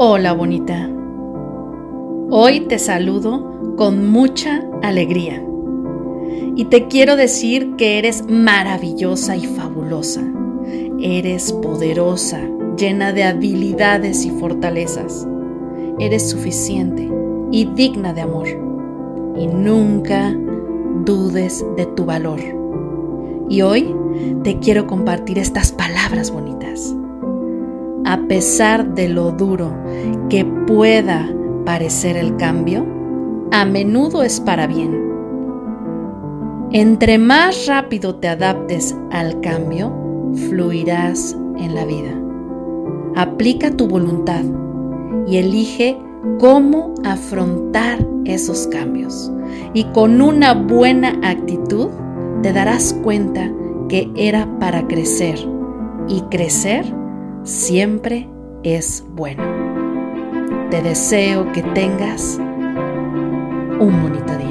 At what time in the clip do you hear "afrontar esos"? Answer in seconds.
47.04-48.68